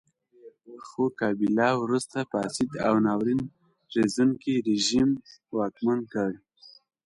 خو 0.87 1.03
کابیلا 1.19 1.69
وروسته 1.83 2.17
فاسد 2.31 2.69
او 2.87 2.95
ناورین 3.05 3.41
زېږوونکی 3.93 4.53
رژیم 4.69 5.09
واکمن 5.57 5.99
کړ. 6.13 6.31